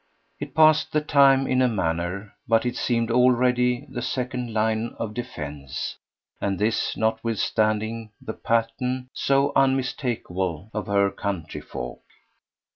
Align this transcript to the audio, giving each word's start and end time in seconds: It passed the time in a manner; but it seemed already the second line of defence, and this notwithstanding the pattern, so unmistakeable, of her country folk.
It 0.39 0.55
passed 0.55 0.93
the 0.93 1.01
time 1.01 1.45
in 1.45 1.61
a 1.61 1.67
manner; 1.67 2.33
but 2.47 2.65
it 2.65 2.75
seemed 2.75 3.11
already 3.11 3.85
the 3.87 4.01
second 4.01 4.51
line 4.51 4.95
of 4.97 5.13
defence, 5.13 5.95
and 6.41 6.57
this 6.57 6.97
notwithstanding 6.97 8.09
the 8.19 8.33
pattern, 8.33 9.09
so 9.13 9.51
unmistakeable, 9.55 10.71
of 10.73 10.87
her 10.87 11.11
country 11.11 11.61
folk. 11.61 11.99